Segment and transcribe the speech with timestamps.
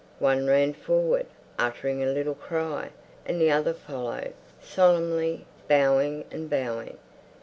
[0.17, 1.27] One ran forward,
[1.59, 2.89] uttering a little cry,
[3.23, 6.97] and the other followed, solemnly bowing and bowing.